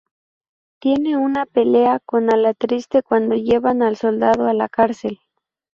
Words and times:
Tiene 0.81 1.15
una 1.15 1.45
pelea 1.45 1.99
con 2.03 2.33
Alatriste 2.33 3.03
cuando 3.03 3.35
llevan 3.35 3.83
al 3.83 3.97
soldado 3.97 4.47
a 4.47 4.53
la 4.55 4.67
cárcel. 4.67 5.19